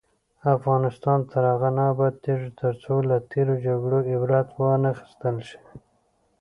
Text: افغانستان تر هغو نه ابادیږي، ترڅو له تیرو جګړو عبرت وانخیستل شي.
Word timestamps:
افغانستان 0.55 1.19
تر 1.31 1.43
هغو 1.51 1.69
نه 1.77 1.83
ابادیږي، 1.93 2.49
ترڅو 2.59 2.95
له 3.09 3.17
تیرو 3.31 3.55
جګړو 3.65 3.99
عبرت 4.11 4.47
وانخیستل 4.59 5.35
شي. 5.49 5.61